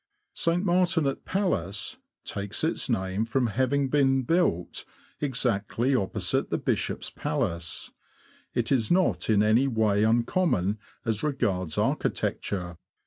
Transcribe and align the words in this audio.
St. 0.33 0.65
Martin 0.65 1.05
at 1.05 1.25
Palace 1.25 1.99
takes 2.25 2.63
its 2.63 2.89
name 2.89 3.23
from 3.23 3.45
having 3.53 3.87
been 3.87 4.23
built 4.23 4.83
exactly 5.19 5.93
opposite 5.95 6.49
the 6.49 6.57
Bishop's 6.57 7.11
Palace. 7.11 7.91
It 8.55 8.71
is 8.71 8.89
not 8.89 9.29
in 9.29 9.43
any 9.43 9.67
way 9.67 10.01
uncommon 10.03 10.79
as 11.05 11.21
regards 11.21 11.77
architecture. 11.77 12.77